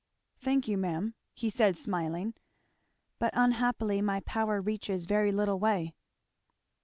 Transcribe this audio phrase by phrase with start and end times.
[0.41, 2.33] "Thank you ma'am," he said smiling.
[3.19, 5.93] "But unhappily my power reaches very little way."